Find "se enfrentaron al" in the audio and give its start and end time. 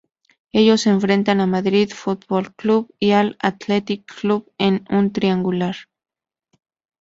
0.81-1.49